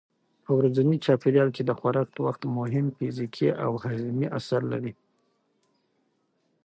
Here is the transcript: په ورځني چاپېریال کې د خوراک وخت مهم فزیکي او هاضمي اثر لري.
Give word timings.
په 0.43 0.51
ورځني 0.57 0.97
چاپېریال 1.05 1.49
کې 1.55 1.63
د 1.65 1.71
خوراک 1.79 2.09
وخت 2.25 2.41
مهم 2.57 2.85
فزیکي 2.97 3.49
او 3.65 3.71
هاضمي 3.83 4.27
اثر 4.37 4.61
لري. 4.71 4.93